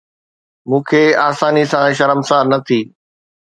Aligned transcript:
مون 0.69 0.81
کي 0.89 1.01
آساني 1.27 1.63
سان 1.71 1.87
شرمسار 1.97 2.43
نه 2.51 2.57
ٿي 2.65 2.79